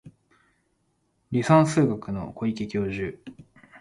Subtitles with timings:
[1.31, 3.19] 離散数学の小池教授